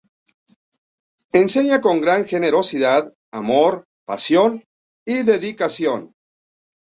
Enseña 1.31 1.79
con 1.79 2.01
gran 2.01 2.25
generosidad, 2.25 3.13
amor, 3.31 3.85
pasión 4.03 4.65
y 5.05 5.21
dedicación. 5.21 6.15